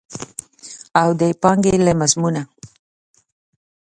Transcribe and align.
او 1.01 1.09
د 1.19 1.21
پانګې 1.41 1.75
له 1.85 1.93
مضمونه. 2.01 2.41